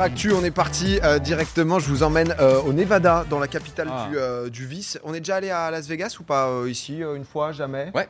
Actu, 0.00 0.32
on 0.32 0.42
est 0.44 0.50
parti 0.50 0.98
euh, 1.04 1.18
directement. 1.18 1.78
Je 1.78 1.86
vous 1.88 2.02
emmène 2.02 2.34
euh, 2.40 2.60
au 2.62 2.72
Nevada, 2.72 3.26
dans 3.28 3.38
la 3.38 3.46
capitale 3.48 3.88
Ah. 3.90 4.06
du, 4.08 4.16
euh, 4.16 4.48
du 4.48 4.64
vice. 4.66 4.98
On 5.04 5.12
est 5.12 5.20
déjà 5.20 5.36
allé 5.36 5.50
à 5.50 5.70
Las 5.70 5.86
Vegas 5.88 6.16
ou 6.18 6.22
pas 6.22 6.48
euh, 6.48 6.70
ici 6.70 7.02
euh, 7.02 7.16
une 7.16 7.24
fois, 7.26 7.52
jamais? 7.52 7.90
Ouais. 7.94 8.08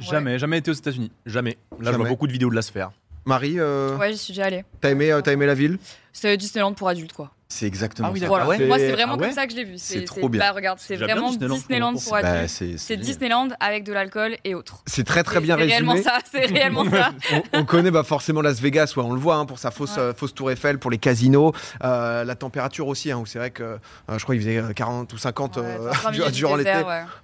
Jamais, 0.00 0.38
jamais 0.38 0.58
été 0.58 0.70
aux 0.70 0.74
États-Unis. 0.74 1.10
Jamais. 1.24 1.56
Là, 1.80 1.92
je 1.92 1.96
vois 1.96 2.08
beaucoup 2.08 2.26
de 2.26 2.32
vidéos 2.32 2.50
de 2.50 2.54
la 2.54 2.62
sphère. 2.62 2.90
Marie, 3.24 3.56
euh, 3.58 3.96
Ouais, 3.96 4.12
j'y 4.12 4.18
suis 4.18 4.32
déjà 4.32 4.46
allée. 4.46 4.64
t'as 4.80 4.90
aimé, 4.90 5.12
euh, 5.12 5.20
t'as 5.22 5.32
aimé 5.32 5.46
la 5.46 5.54
ville? 5.54 5.78
C'est 6.12 6.36
Disneyland 6.36 6.72
pour 6.74 6.88
adultes, 6.88 7.12
quoi. 7.12 7.30
C'est 7.52 7.66
exactement 7.66 8.06
Ah 8.08 8.12
oui, 8.12 8.20
ça. 8.20 8.30
ouais 8.46 8.64
Moi, 8.64 8.78
C'est- 8.78 8.92
vraiment 8.92 9.14
ah 9.14 9.16
ouais 9.16 9.26
comme 9.26 9.34
ça 9.34 9.44
que 9.44 9.50
je 9.52 9.56
l'ai 9.56 9.64
vu. 9.64 9.74
C'est 9.76 10.04
trop 10.04 10.28
bien. 10.28 10.38
Bah, 10.40 10.52
regarde, 10.52 10.78
c'est 10.80 10.94
vraiment 10.94 11.30
Disneyland 11.30 11.54
Disneyland, 11.56 11.92
pour- 11.94 12.02
pour 12.04 12.12
Bah, 12.12 12.18
adultes. 12.28 12.78
c'est. 12.78 12.96
Disneyland 12.96 13.48
avec 13.58 13.82
de 13.82 13.92
l'alcool 13.92 14.36
et 14.44 14.54
autres. 14.54 14.82
C'est 14.86 15.02
très 15.02 15.24
très 15.24 15.40
bien 15.40 15.56
C'est 15.56 15.64
réellement 15.64 15.94
résumé. 15.94 16.08
ça, 16.12 16.18
c'est 16.30 16.46
réellement 16.46 16.84
ça. 16.90 17.10
on, 17.32 17.58
on 17.58 17.64
connaît 17.64 17.90
bah, 17.90 18.04
forcément 18.04 18.40
Las 18.40 18.60
Vegas, 18.60 18.92
ouais, 18.96 19.02
on 19.02 19.12
le 19.12 19.18
voit 19.18 19.34
hein, 19.34 19.46
pour 19.46 19.58
sa 19.58 19.72
fausse, 19.72 19.96
Ouais. 19.96 20.02
euh, 20.02 20.14
fausse 20.14 20.32
tour 20.32 20.52
Eiffel, 20.52 20.78
pour 20.78 20.92
les 20.92 20.98
casinos, 20.98 21.52
euh, 21.82 22.22
la 22.22 22.34
température 22.36 22.86
aussi, 22.86 23.10
hein, 23.10 23.18
où 23.18 23.26
c'est 23.26 23.40
vrai 23.40 23.50
que 23.50 23.64
euh, 23.64 23.78
je 24.16 24.22
crois 24.22 24.36
qu'il 24.36 24.44
faisait 24.44 24.58
euh, 24.58 24.72
40 24.72 25.12
ou 25.12 25.18
50 25.18 25.56
Ouais, 25.56 25.62
euh, 25.66 26.10
dur- 26.12 26.26
du 26.30 26.32
durant 26.38 26.54
l'été. 26.54 26.70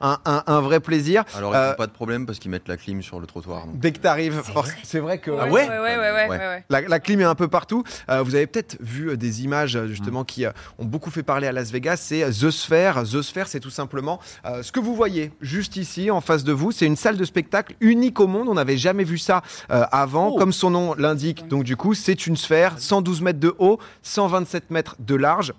Un, 0.00 0.18
un- 0.24 0.42
un 0.44 0.60
vrai 0.60 0.80
plaisir. 0.80 1.22
Alors, 1.36 1.54
ils 1.54 1.68
n'ont 1.68 1.74
pas 1.76 1.86
de 1.86 1.92
problème 1.92 2.26
parce 2.26 2.40
qu'ils 2.40 2.50
mettent 2.50 2.66
la 2.66 2.76
clim 2.76 3.00
sur 3.00 3.20
le 3.20 3.28
trottoir. 3.28 3.66
donc. 3.66 3.78
Dès 3.78 3.92
que 3.92 4.00
tu 4.00 4.08
arrives, 4.08 4.42
C'est 4.44 4.52
for- 4.52 4.64
vrai. 5.04 5.18
que 5.18 5.30
Ouais, 5.30 5.38
Ah 5.40 5.46
ouais, 5.46 6.28
ouais. 6.28 6.64
La, 6.68 6.98
clim 6.98 7.20
est 7.20 7.24
un 7.24 7.36
peu 7.36 7.46
partout. 7.46 7.84
Vous 8.08 8.34
avez 8.34 8.48
peut-être 8.48 8.75
vu 8.80 9.10
euh, 9.10 9.16
des 9.16 9.44
images 9.44 9.76
euh, 9.76 9.86
justement 9.86 10.24
qui 10.24 10.44
euh, 10.44 10.52
ont 10.78 10.84
beaucoup 10.84 11.10
fait 11.10 11.22
parler 11.22 11.46
à 11.46 11.52
Las 11.52 11.70
Vegas. 11.70 11.96
C'est 11.96 12.28
The 12.30 12.50
Sphere. 12.50 13.04
The 13.04 13.22
Sphere, 13.22 13.48
c'est 13.48 13.60
tout 13.60 13.70
simplement 13.70 14.20
euh, 14.44 14.62
ce 14.62 14.72
que 14.72 14.80
vous 14.80 14.94
voyez 14.94 15.32
juste 15.40 15.76
ici 15.76 16.10
en 16.10 16.20
face 16.20 16.44
de 16.44 16.52
vous. 16.52 16.72
C'est 16.72 16.86
une 16.86 16.96
salle 16.96 17.16
de 17.16 17.24
spectacle 17.24 17.74
unique 17.80 18.20
au 18.20 18.26
monde. 18.26 18.48
On 18.48 18.54
n'avait 18.54 18.76
jamais 18.76 19.04
vu 19.04 19.18
ça 19.18 19.42
euh, 19.70 19.84
avant. 19.92 20.28
Oh. 20.28 20.38
Comme 20.38 20.52
son 20.52 20.70
nom 20.70 20.94
l'indique, 20.94 21.48
donc 21.48 21.64
du 21.64 21.76
coup, 21.76 21.94
c'est 21.94 22.26
une 22.26 22.36
sphère 22.36 22.78
112 22.78 23.22
mètres 23.22 23.40
de 23.40 23.54
haut, 23.58 23.78
127 24.02 24.70
mètres 24.70 24.96
de 24.98 25.14
large. 25.14 25.52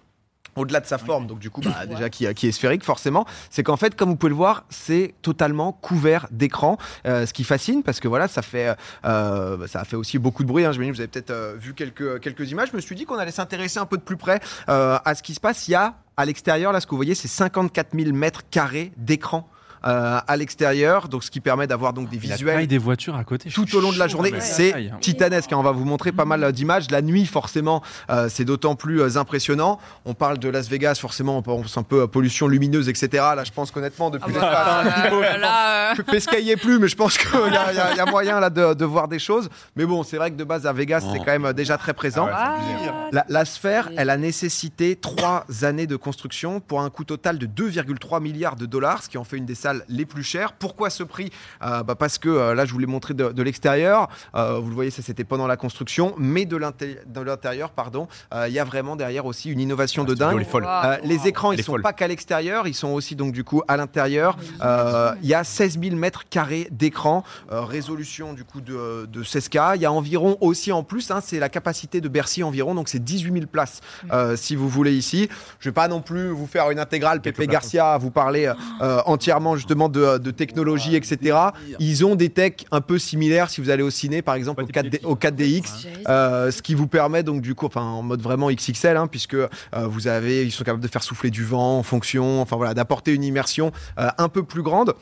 Au-delà 0.57 0.79
de 0.79 0.85
sa 0.85 0.97
forme, 0.97 1.27
donc 1.27 1.39
du 1.39 1.49
coup, 1.49 1.61
bah, 1.61 1.85
déjà 1.85 2.09
qui, 2.09 2.31
qui 2.33 2.47
est 2.47 2.51
sphérique 2.51 2.83
forcément, 2.83 3.25
c'est 3.49 3.63
qu'en 3.63 3.77
fait, 3.77 3.95
comme 3.95 4.09
vous 4.09 4.15
pouvez 4.15 4.31
le 4.31 4.35
voir, 4.35 4.65
c'est 4.69 5.13
totalement 5.21 5.71
couvert 5.71 6.27
d'écran, 6.31 6.77
euh, 7.05 7.25
ce 7.25 7.33
qui 7.33 7.43
fascine 7.43 7.83
parce 7.83 7.99
que 7.99 8.07
voilà, 8.07 8.27
ça 8.27 8.41
fait, 8.41 8.75
euh, 9.05 9.67
ça 9.67 9.81
a 9.81 9.85
fait 9.85 9.95
aussi 9.95 10.19
beaucoup 10.19 10.43
de 10.43 10.47
bruit. 10.47 10.65
Hein, 10.65 10.71
que 10.71 10.93
vous 10.93 11.01
avez 11.01 11.07
peut-être 11.07 11.31
euh, 11.31 11.55
vu 11.57 11.73
quelques 11.73 12.19
quelques 12.19 12.51
images. 12.51 12.69
Je 12.71 12.75
me 12.75 12.81
suis 12.81 12.95
dit 12.95 13.05
qu'on 13.05 13.17
allait 13.17 13.31
s'intéresser 13.31 13.79
un 13.79 13.85
peu 13.85 13.97
de 13.97 14.01
plus 14.01 14.17
près 14.17 14.39
euh, 14.69 14.97
à 15.03 15.15
ce 15.15 15.23
qui 15.23 15.33
se 15.33 15.39
passe. 15.39 15.67
Il 15.67 15.71
y 15.71 15.75
a 15.75 15.95
à 16.15 16.25
l'extérieur, 16.25 16.71
là, 16.71 16.81
ce 16.81 16.87
que 16.87 16.91
vous 16.91 16.97
voyez, 16.97 17.15
c'est 17.15 17.27
54 17.27 17.95
000 17.97 18.11
mètres 18.11 18.41
carrés 18.49 18.91
d'écran. 18.97 19.47
Euh, 19.85 20.19
à 20.27 20.37
l'extérieur, 20.37 21.07
donc 21.07 21.23
ce 21.23 21.31
qui 21.31 21.39
permet 21.39 21.67
d'avoir 21.67 21.93
donc 21.93 22.09
des 22.09 22.15
La 22.17 22.21
visuels 22.35 22.55
taille 22.55 22.67
des 22.67 22.77
voitures 22.77 23.15
à 23.15 23.23
côté. 23.23 23.49
tout 23.49 23.75
au 23.75 23.79
long 23.81 23.91
de 23.91 23.99
la 23.99 24.07
journée. 24.07 24.31
la 24.31 24.41
C'est 24.41 24.73
hein. 24.73 24.97
titanesque. 25.01 25.51
hein. 25.53 25.57
On 25.59 25.63
va 25.63 25.71
vous 25.71 25.85
montrer 25.85 26.11
pas 26.11 26.25
mal 26.25 26.43
euh, 26.43 26.51
d'images. 26.51 26.89
La 26.91 27.01
nuit, 27.01 27.25
forcément, 27.25 27.81
euh, 28.09 28.27
c'est 28.29 28.45
d'autant 28.45 28.75
plus 28.75 29.01
euh, 29.01 29.17
impressionnant. 29.17 29.79
On 30.05 30.13
parle 30.13 30.37
de 30.39 30.49
Las 30.49 30.67
Vegas, 30.69 30.95
forcément, 30.99 31.37
on 31.37 31.41
pense 31.41 31.77
un 31.77 31.83
peu 31.83 32.01
à 32.03 32.07
pollution 32.07 32.47
lumineuse, 32.47 32.89
etc. 32.89 33.09
Là, 33.35 33.43
je 33.43 33.51
pense 33.51 33.71
qu'honnêtement, 33.71 34.09
depuis 34.09 34.33
Ah 34.37 34.83
l'espace, 34.83 35.11
bah, 35.11 35.37
là, 35.37 35.91
euh, 35.93 36.03
Pescaillez 36.03 36.55
plus, 36.57 36.79
mais 36.79 36.87
je 36.87 36.95
pense 36.95 37.17
qu'il 37.17 37.29
y, 37.29 37.55
a- 37.57 37.93
y 37.93 37.97
y 38.07 38.09
moyen 38.11 38.39
là 38.39 38.49
de, 38.49 38.73
de 38.73 38.85
voir 38.85 39.07
des 39.07 39.19
choses. 39.19 39.49
Mais 39.75 39.85
bon, 39.85 40.03
c'est 40.03 40.17
vrai 40.17 40.31
que 40.31 40.35
de 40.37 40.43
base 40.43 40.65
à 40.65 40.73
Vegas, 40.73 41.01
c'est 41.01 41.19
Oh. 41.19 41.23
quand 41.25 41.37
même 41.39 41.53
déjà 41.53 41.77
très 41.77 41.93
présent. 41.93 42.27
Ah 42.31 42.55
ouais. 42.57 42.89
ah, 42.89 43.09
La, 43.11 43.25
la 43.27 43.45
sphère, 43.45 43.89
elle 43.97 44.09
a 44.09 44.17
nécessité 44.17 44.95
trois 44.95 45.45
années 45.63 45.87
de 45.87 45.95
construction 45.95 46.59
pour 46.61 46.81
un 46.81 46.89
coût 46.89 47.03
total 47.03 47.37
de 47.37 47.45
2,3 47.47 48.21
milliards 48.21 48.55
de 48.55 48.65
dollars, 48.65 49.03
ce 49.03 49.09
qui 49.09 49.17
en 49.17 49.23
fait 49.23 49.37
une 49.37 49.45
des 49.45 49.55
salles 49.55 49.66
les 49.87 50.05
plus 50.05 50.23
chères. 50.23 50.53
Pourquoi 50.53 50.89
ce 50.89 51.03
prix? 51.03 51.31
Euh, 51.63 51.83
bah 51.83 51.95
Parce 51.95 52.17
que 52.17 52.29
euh, 52.29 52.53
là, 52.55 52.65
je 52.65 52.71
vous 52.73 52.79
l'ai 52.79 52.85
montré 52.85 53.13
de, 53.13 53.31
de 53.31 53.43
l'extérieur. 53.43 54.07
Euh, 54.35 54.59
vous 54.59 54.69
le 54.69 54.75
voyez, 54.75 54.91
ça 54.91 55.01
c'était 55.01 55.23
pendant 55.23 55.47
la 55.47 55.57
construction, 55.57 56.13
mais 56.17 56.45
de 56.45 56.57
l'inté- 56.57 56.99
de 57.05 57.21
l'intérieur, 57.21 57.71
pardon, 57.71 58.07
euh, 58.33 58.47
il 58.47 58.53
y 58.53 58.59
a 58.59 58.63
vraiment 58.63 58.95
derrière 58.95 59.25
aussi 59.25 59.49
une 59.51 59.59
innovation 59.59 60.03
de 60.03 60.13
dingue. 60.13 60.45
Wow. 60.53 60.61
Les 61.03 61.27
écrans, 61.27 61.51
ils 61.51 61.59
est 61.59 61.63
sont 61.63 61.73
folle. 61.73 61.81
pas 61.81 61.93
qu'à 61.93 62.07
l'extérieur, 62.07 62.67
ils 62.67 62.73
sont 62.73 62.89
aussi 62.89 63.15
donc 63.15 63.33
du 63.33 63.43
coup 63.43 63.61
à 63.67 63.77
l'intérieur. 63.77 64.37
Euh, 64.63 65.13
Il 65.21 65.27
y 65.27 65.33
a 65.33 65.43
16 65.43 65.79
000 65.81 65.95
mètres 65.95 66.23
carrés 66.29 66.67
d'écran, 66.71 67.23
euh, 67.51 67.61
résolution 67.61 68.33
du 68.33 68.43
coup 68.43 68.61
de, 68.61 69.05
de 69.05 69.23
16K. 69.23 69.73
Il 69.75 69.81
y 69.81 69.85
a 69.85 69.91
environ 69.91 70.37
aussi 70.41 70.71
en 70.71 70.83
plus, 70.83 71.11
hein, 71.11 71.19
c'est 71.23 71.39
la 71.39 71.49
capacité 71.49 72.01
de 72.01 72.07
Bercy 72.07 72.43
environ, 72.43 72.75
donc 72.75 72.87
c'est 72.89 73.03
18 73.03 73.33
000 73.33 73.45
places 73.47 73.81
euh, 74.11 74.35
si 74.35 74.55
vous 74.55 74.69
voulez 74.69 74.93
ici. 74.95 75.29
Je 75.59 75.69
vais 75.69 75.73
pas 75.73 75.87
non 75.87 76.01
plus 76.01 76.29
vous 76.29 76.47
faire 76.47 76.69
une 76.71 76.79
intégrale, 76.79 77.19
plateaux. 77.21 77.51
Garcia, 77.51 77.97
vous 77.97 78.11
parler 78.11 78.51
euh, 78.81 79.01
entièrement 79.05 79.56
justement 79.57 79.89
de, 79.89 80.17
de 80.17 80.31
technologie, 80.31 80.95
etc. 80.95 81.37
Ils 81.79 82.05
ont 82.05 82.15
des 82.15 82.29
techs 82.29 82.65
un 82.71 82.81
peu 82.81 82.97
similaires 82.97 83.49
si 83.49 83.61
vous 83.61 83.69
allez 83.69 83.83
au 83.83 83.89
ciné, 83.89 84.21
par 84.21 84.35
exemple 84.35 84.63
au, 84.63 84.67
Pas 84.67 84.83
des 84.83 84.89
4D, 84.89 85.05
au 85.05 85.15
4DX. 85.15 85.81
J'allais 85.81 85.95
dire. 85.95 86.09
Euh, 86.09 86.51
ce 86.51 86.61
qui 86.61 86.73
vous 86.73 86.87
permet 86.87 87.23
donc 87.23 87.41
du 87.41 87.55
coup, 87.55 87.65
enfin 87.65 87.81
en 87.81 88.01
mode 88.01 88.21
vraiment 88.21 88.49
XXL, 88.51 88.97
hein, 88.97 89.07
puisque 89.07 89.33
euh, 89.33 89.47
vous 89.73 90.07
avez, 90.07 90.43
ils 90.43 90.51
sont 90.51 90.63
capables 90.63 90.83
de 90.83 90.87
faire 90.87 91.03
souffler 91.03 91.29
du 91.29 91.43
vent 91.43 91.79
en 91.79 91.83
fonction, 91.83 92.41
enfin 92.41 92.55
voilà, 92.55 92.73
d'apporter 92.73 93.13
une 93.13 93.23
immersion 93.23 93.71
euh, 93.99 94.09
un 94.17 94.29
peu 94.29 94.43
plus 94.43 94.61
grande. 94.61 94.93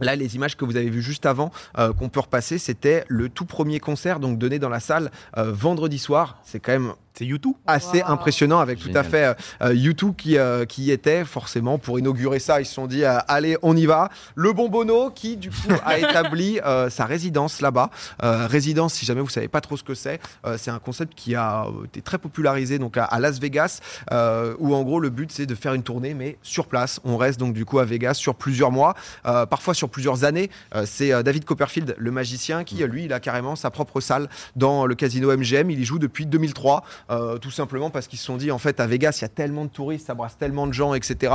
Là, 0.00 0.14
les 0.14 0.36
images 0.36 0.56
que 0.56 0.64
vous 0.64 0.76
avez 0.76 0.90
vues 0.90 1.02
juste 1.02 1.26
avant, 1.26 1.50
euh, 1.78 1.92
qu'on 1.92 2.08
peut 2.08 2.20
repasser, 2.20 2.58
c'était 2.58 3.04
le 3.08 3.28
tout 3.28 3.46
premier 3.46 3.80
concert 3.80 4.20
donc 4.20 4.38
donné 4.38 4.58
dans 4.58 4.68
la 4.68 4.80
salle 4.80 5.10
euh, 5.38 5.52
vendredi 5.52 5.98
soir. 5.98 6.38
C'est 6.44 6.60
quand 6.60 6.72
même 6.72 6.92
C'est 7.16 7.24
YouTube. 7.24 7.54
assez 7.66 8.02
Wow. 8.02 8.10
impressionnant 8.12 8.58
avec 8.60 8.78
tout 8.78 8.90
à 8.94 9.02
fait 9.02 9.24
euh, 9.24 9.34
euh, 9.62 9.74
U2 9.74 10.14
qui, 10.14 10.36
euh, 10.36 10.64
qui 10.66 10.82
y 10.84 10.90
était 10.90 11.24
forcément 11.24 11.78
pour 11.78 11.98
inaugurer 11.98 12.38
ça. 12.40 12.60
Ils 12.60 12.66
se 12.66 12.74
sont 12.74 12.86
dit 12.86 13.04
euh, 13.04 13.18
allez 13.28 13.56
on 13.62 13.74
y 13.76 13.86
va. 13.86 14.10
Le 14.34 14.52
bon 14.52 14.68
Bono 14.68 15.10
qui 15.10 15.36
du 15.36 15.50
coup 15.50 15.72
a 15.84 15.98
établi 15.98 16.60
euh, 16.64 16.90
sa 16.90 17.06
résidence 17.06 17.60
là-bas. 17.62 17.90
Euh, 18.22 18.46
résidence 18.46 18.94
si 18.94 19.06
jamais 19.06 19.20
vous 19.22 19.30
savez 19.30 19.48
pas 19.48 19.60
trop 19.62 19.76
ce 19.76 19.82
que 19.82 19.94
c'est, 19.94 20.20
euh, 20.46 20.56
c'est 20.58 20.70
un 20.70 20.78
concept 20.78 21.14
qui 21.14 21.34
a 21.34 21.66
été 21.86 22.02
très 22.02 22.18
popularisé 22.18 22.78
donc 22.78 22.96
à, 22.98 23.04
à 23.04 23.18
Las 23.18 23.38
Vegas 23.40 23.80
euh, 24.12 24.54
où 24.58 24.74
en 24.74 24.82
gros 24.82 25.00
le 25.00 25.08
but 25.10 25.32
c'est 25.32 25.46
de 25.46 25.54
faire 25.54 25.72
une 25.74 25.82
tournée 25.82 26.12
mais 26.14 26.36
sur 26.42 26.66
place. 26.66 27.00
On 27.04 27.16
reste 27.16 27.40
donc 27.40 27.54
du 27.54 27.64
coup 27.64 27.78
à 27.78 27.84
Vegas 27.84 28.14
sur 28.14 28.34
plusieurs 28.34 28.70
mois, 28.72 28.94
euh, 29.26 29.46
parfois 29.46 29.72
sur 29.74 29.88
plusieurs 29.88 30.24
années. 30.24 30.50
Euh, 30.74 30.84
c'est 30.86 31.12
euh, 31.12 31.22
David 31.22 31.44
Copperfield 31.46 31.94
le 31.96 32.10
magicien 32.10 32.64
qui 32.64 32.82
euh, 32.82 32.86
lui 32.86 33.04
il 33.04 33.12
a 33.12 33.20
carrément 33.20 33.56
sa 33.56 33.70
propre 33.70 34.00
salle 34.00 34.28
dans 34.54 34.84
le 34.86 34.94
casino 34.94 35.34
MGM. 35.34 35.70
Il 35.70 35.80
y 35.80 35.84
joue 35.84 35.98
depuis 35.98 36.26
2003. 36.26 36.84
Euh, 37.08 37.38
tout 37.38 37.50
simplement 37.52 37.88
parce 37.90 38.08
qu'ils 38.08 38.18
se 38.18 38.24
sont 38.24 38.36
dit 38.36 38.50
en 38.50 38.58
fait 38.58 38.80
à 38.80 38.86
Vegas 38.88 39.18
il 39.20 39.22
y 39.22 39.24
a 39.26 39.28
tellement 39.28 39.64
de 39.64 39.70
touristes, 39.70 40.06
ça 40.08 40.14
brasse 40.14 40.36
tellement 40.36 40.66
de 40.66 40.72
gens, 40.72 40.92
etc. 40.94 41.32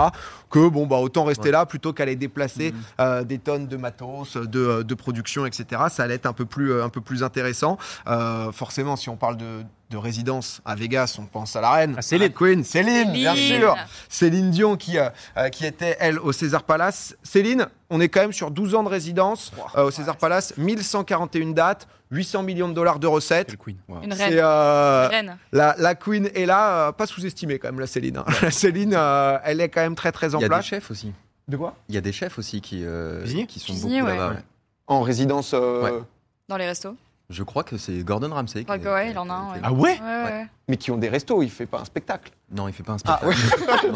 que 0.49 0.67
bon 0.67 0.85
bah 0.85 0.97
autant 0.97 1.23
rester 1.23 1.45
Ouais. 1.45 1.51
là 1.51 1.65
plutôt 1.65 1.93
qu'aller 1.93 2.17
déplacer 2.17 2.71
Mhm. 2.73 2.81
euh, 2.99 3.23
des 3.23 3.37
tonnes 3.39 3.67
de 3.67 3.77
matos, 3.77 4.35
de, 4.35 4.83
de 4.83 4.93
production, 4.95 5.45
etc. 5.45 5.83
Ça 5.89 6.03
allait 6.03 6.15
être 6.15 6.25
un 6.25 6.33
peu 6.33 6.45
plus, 6.45 6.71
euh, 6.73 6.83
un 6.83 6.89
peu 6.89 6.99
plus 7.01 7.23
intéressant. 7.23 7.77
Euh, 8.07 8.51
forcément, 8.51 8.95
si 8.97 9.07
on 9.09 9.15
parle 9.15 9.37
de, 9.37 9.63
de 9.89 9.97
résidence 9.97 10.61
à 10.65 10.75
Vegas, 10.75 11.15
on 11.19 11.25
pense 11.25 11.55
à 11.55 11.61
la 11.61 11.71
reine, 11.71 11.95
À 11.97 12.01
Céline. 12.01 12.27
la 12.27 12.33
Queen, 12.33 12.63
Céline, 12.65 13.11
bien 13.13 13.35
sûr. 13.35 13.75
Céline 14.09 14.51
Dion 14.51 14.75
qui, 14.75 14.97
euh, 14.97 15.09
euh, 15.37 15.47
qui 15.49 15.65
était 15.65 15.95
elle 15.99 16.19
au 16.19 16.31
César 16.33 16.63
Palace. 16.63 17.15
Céline, 17.23 17.67
on 17.89 17.99
est 18.01 18.09
quand 18.09 18.21
même 18.21 18.33
sur 18.33 18.51
12 18.51 18.75
ans 18.75 18.83
de 18.83 18.89
résidence 18.89 19.51
euh, 19.77 19.85
au 19.85 19.91
César 19.91 20.17
Palace, 20.17 20.53
1141 20.57 21.51
dates, 21.53 21.87
800 22.11 22.43
millions 22.43 22.67
de 22.69 22.73
dollars 22.73 22.99
de 22.99 23.07
recettes. 23.07 23.55
Queen. 23.57 23.77
Wow. 23.87 24.01
Une 24.03 24.11
C'est 24.13 24.25
reine. 24.25 24.39
euh, 24.43 25.05
Une 25.05 25.11
reine. 25.15 25.37
la, 25.51 25.75
la 25.77 25.95
Queen 25.95 26.29
est 26.35 26.45
là, 26.45 26.87
euh, 26.87 26.91
pas 26.91 27.07
sous-estimée 27.07 27.57
quand 27.59 27.69
même, 27.69 27.79
la 27.79 27.87
Céline. 27.87 28.17
hein. 28.17 28.25
La 28.41 28.51
Céline, 28.51 28.93
euh, 28.95 29.37
elle 29.43 29.61
est 29.61 29.69
quand 29.69 29.81
même 29.81 29.95
très 29.95 30.11
très 30.11 30.35
en 30.35 30.39
Il 30.39 30.41
y 30.41 30.45
a 30.45 30.47
des 30.47 30.49
place. 30.49 30.65
chefs 30.65 30.91
aussi. 30.91 31.13
De 31.47 31.57
quoi? 31.57 31.75
Il 31.89 31.95
y 31.95 31.97
a 31.97 32.01
des 32.01 32.11
chefs 32.11 32.37
aussi 32.37 32.61
qui, 32.61 32.81
euh, 32.85 33.25
qui 33.47 33.59
sont 33.59 33.73
beaucoup 33.73 33.87
ouais. 33.93 34.01
là-bas. 34.17 34.29
ouais. 34.35 34.43
En 34.87 35.01
résidence. 35.01 35.53
euh, 35.53 35.81
Ouais. 35.83 36.03
Dans 36.49 36.57
les 36.57 36.65
restos. 36.67 36.95
Je 37.29 37.43
crois 37.43 37.63
que 37.63 37.77
c'est 37.77 38.03
Gordon 38.03 38.29
Ramsay. 38.33 38.59
Je 38.59 38.63
crois 38.65 38.77
qui 38.77 38.83
que 38.83 38.89
est- 38.89 38.93
ouais, 38.93 39.11
il 39.11 39.17
en 39.17 39.29
a 39.29 39.33
un, 39.33 39.47
Ah 39.63 39.71
ouais 39.71 39.97
Ouais, 40.01 40.23
ouais. 40.23 40.47
Mais 40.71 40.77
qui 40.77 40.89
ont 40.89 40.97
des 40.97 41.09
restos, 41.09 41.43
il 41.43 41.49
fait 41.49 41.65
pas 41.65 41.79
un 41.81 41.83
spectacle. 41.85 42.31
Non, 42.49 42.65
il 42.69 42.73
fait 42.73 42.81
pas 42.83 42.93
un 42.93 42.97
Ah 43.05 43.19
spectacle. 43.19 43.87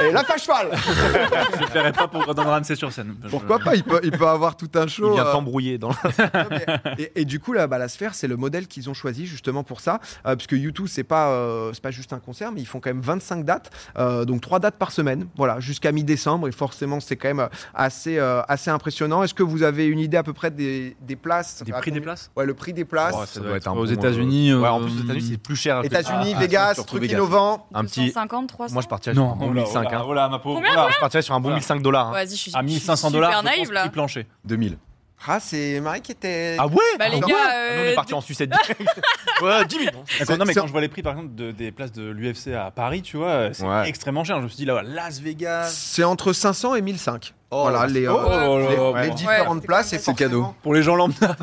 ouais. 0.00 0.08
Et 0.08 0.12
la 0.12 0.24
page 0.24 0.44
cheval 0.44 0.70
Je 0.72 1.62
ne 1.62 1.66
ferai 1.66 1.92
pas 1.92 2.08
pour 2.08 2.24
Gordon 2.24 2.44
Ramsay 2.44 2.74
sur 2.74 2.90
scène. 2.90 3.16
Je- 3.22 3.28
Pourquoi 3.28 3.58
pas 3.58 3.74
il 3.76 3.84
peut, 3.84 4.00
il 4.02 4.12
peut 4.12 4.26
avoir 4.26 4.56
tout 4.56 4.70
un 4.76 4.84
Il 4.84 4.88
show. 4.88 5.12
vient 5.12 5.26
euh, 5.26 5.32
t'embrouiller 5.32 5.76
dans. 5.76 5.90
et, 6.98 7.12
et 7.16 7.24
du 7.26 7.38
coup, 7.38 7.52
là, 7.52 7.66
bah, 7.66 7.76
la 7.76 7.88
sphère, 7.88 8.14
c'est 8.14 8.28
le 8.28 8.36
modèle 8.38 8.66
qu'ils 8.66 8.88
ont 8.88 8.94
choisi 8.94 9.26
justement 9.26 9.62
pour 9.62 9.80
ça. 9.82 10.00
Euh, 10.26 10.36
parce 10.36 10.46
que 10.46 10.56
U2, 10.56 10.86
c'est 10.86 11.04
pas, 11.04 11.28
euh, 11.32 11.70
c'est 11.74 11.82
pas 11.82 11.90
juste 11.90 12.14
un 12.14 12.18
concert, 12.18 12.50
mais 12.50 12.60
ils 12.62 12.66
font 12.66 12.80
quand 12.80 12.88
même 12.90 13.02
25 13.02 13.44
dates. 13.44 13.70
euh, 13.98 14.24
donc 14.24 14.40
3 14.40 14.58
dates 14.60 14.76
par 14.76 14.90
semaine, 14.90 15.26
voilà, 15.36 15.60
jusqu'à 15.60 15.92
mi-décembre. 15.92 16.48
Et 16.48 16.52
forcément, 16.52 17.00
c'est 17.00 17.16
quand 17.16 17.28
même 17.28 17.40
euh, 17.40 17.48
assez, 17.74 18.18
euh, 18.18 18.40
assez 18.48 18.70
impressionnant. 18.70 19.22
Est-ce 19.22 19.34
que 19.34 19.42
vous 19.42 19.62
avez 19.64 19.84
une 19.86 19.98
idée 19.98 20.16
à 20.16 20.22
peu 20.22 20.32
près 20.32 20.50
des, 20.50 20.96
des 21.02 21.16
places? 21.16 21.62
Des 21.62 21.72
à 21.72 21.78
prix 21.80 21.92
des 21.92 22.00
places? 22.00 22.30
Ouais, 22.36 22.46
le 22.46 22.54
prix 22.54 22.72
des 22.72 22.86
places. 22.86 23.14
Oh, 23.18 23.24
ça 23.26 23.40
doit 23.40 23.56
être 23.56 23.68
un 23.68 23.72
aux 23.72 23.84
bon, 23.84 23.90
États-Unis. 23.92 24.50
euh, 24.52 24.60
Ouais, 24.60 24.68
en 24.68 24.80
plus, 24.80 24.92
aux 24.98 25.02
États-Unis, 25.04 25.28
c'est 25.32 25.38
plus 25.38 25.56
cher. 25.58 25.82
que- 25.82 25.86
États-Unis, 25.86 26.32
Ah, 26.34 26.40
Vegas, 26.40 26.74
surtout 26.74 26.88
truc 26.92 27.02
Vegas. 27.02 27.14
innovant. 27.16 27.66
Un 27.74 27.84
petit. 27.84 28.06
250, 28.06 28.48
300. 28.48 28.72
Moi, 28.72 28.82
je 28.82 28.88
partirais 28.88 29.14
sur 29.14 29.24
un 29.24 29.36
bon 29.36 29.48
oh 29.50 29.52
là, 29.52 29.62
1005. 29.62 29.78
oh 29.86 29.90
là, 29.92 29.98
hein. 29.98 30.04
oh 30.08 30.14
là, 30.14 30.28
ma 30.30 30.38
pauvre. 30.38 30.56
Combien, 30.56 30.72
Voilà. 30.72 30.90
Je 30.90 30.98
partirais 30.98 31.22
sur 31.22 31.34
un 31.34 31.40
bon 31.40 31.48
Voilà. 31.50 31.56
1005 31.56 31.82
dollars. 31.82 32.08
hein. 32.08 32.12
Vas-y, 32.12 32.30
je 32.30 32.34
suis 32.36 32.52
À 32.54 32.62
1500 32.62 33.10
dollars, 33.10 33.42
prix 33.42 33.90
plancher. 33.90 34.26
2000. 34.46 34.78
Ah, 35.26 35.40
c'est 35.40 35.80
Marie 35.80 36.00
qui 36.00 36.12
était. 36.12 36.54
Ah 36.60 36.68
ouais 36.68 36.76
Bah, 36.96 37.08
les 37.08 37.16
Ah 37.20 37.26
gars, 37.26 37.34
euh, 37.34 37.68
Ah 37.76 37.80
On 37.80 37.84
est 37.90 37.94
parti 37.96 38.14
en 38.14 38.20
sucette 38.22 38.50
direct. 38.50 38.80
Ouais, 39.42 39.64
10 39.66 39.76
000. 39.78 39.90
D'accord, 40.20 40.38
non, 40.38 40.44
mais 40.44 40.54
quand 40.54 40.66
je 40.66 40.72
vois 40.72 40.80
les 40.80 40.88
prix, 40.88 41.02
par 41.02 41.12
exemple, 41.14 41.34
de- 41.34 41.50
des 41.50 41.70
places 41.72 41.90
de 41.92 42.08
l'UFC 42.08 42.54
à 42.54 42.70
Paris, 42.70 43.02
tu 43.02 43.16
vois, 43.16 43.52
c'est 43.52 43.64
Ouais. 43.64 43.88
extrêmement 43.88 44.22
cher. 44.24 44.36
Je 44.38 44.42
me 44.44 44.48
suis 44.48 44.56
dit, 44.58 44.64
là, 44.64 44.80
Las 44.82 45.20
Vegas. 45.20 45.70
C'est 45.72 46.04
entre 46.04 46.32
500 46.32 46.76
et 46.76 46.82
1005. 46.82 47.34
Oh, 47.50 47.62
voilà, 47.62 47.86
les, 47.86 48.06
euh, 48.06 48.12
Oh 48.12 48.28
là 48.28 48.36
là, 48.58 48.70
les- 48.70 48.76
ouais. 48.78 49.08
les 49.08 49.14
différentes 49.14 49.60
c'est 49.62 49.66
places 49.66 49.86
C'est 49.88 50.14
cadeau. 50.14 50.42
forcément 50.42 50.54
Pour 50.62 50.74
les 50.74 50.82
gens 50.82 50.96
lambda. 50.96 51.34